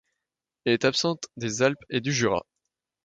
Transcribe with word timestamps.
Elle 0.65 0.73
est 0.73 0.85
absente 0.85 1.27
des 1.37 1.61
Alpes 1.61 1.77
et 1.91 2.01
du 2.01 2.11
Jura. 2.11 2.43